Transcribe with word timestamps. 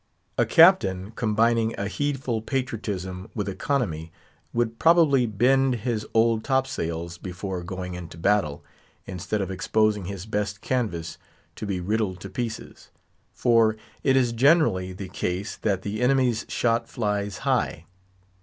A 0.35 0.47
captain 0.47 1.11
combining 1.11 1.75
a 1.79 1.87
heedful 1.87 2.41
patriotism 2.41 3.29
with 3.35 3.47
economy 3.47 4.11
would 4.51 4.79
probably 4.79 5.27
"bend" 5.27 5.75
his 5.85 6.07
old 6.15 6.43
topsails 6.43 7.19
before 7.19 7.61
going 7.61 7.93
into 7.93 8.17
battle, 8.17 8.63
instead 9.05 9.41
of 9.41 9.51
exposing 9.51 10.05
his 10.05 10.25
best 10.25 10.59
canvas 10.59 11.19
to 11.55 11.67
be 11.67 11.79
riddled 11.79 12.19
to 12.21 12.31
pieces; 12.31 12.89
for 13.31 13.77
it 14.01 14.15
is 14.15 14.31
generally 14.33 14.91
the 14.91 15.07
case 15.09 15.55
that 15.57 15.83
the 15.83 16.01
enemy's 16.01 16.47
shot 16.49 16.89
flies 16.89 17.37
high. 17.45 17.85